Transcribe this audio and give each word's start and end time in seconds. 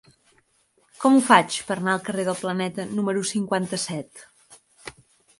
Com 1.01 1.17
ho 1.17 1.19
faig 1.25 1.57
per 1.67 1.75
anar 1.75 1.93
al 1.97 2.01
carrer 2.07 2.25
del 2.29 2.37
Planeta 2.39 2.85
número 3.01 3.23
cinquanta-set? 3.33 4.23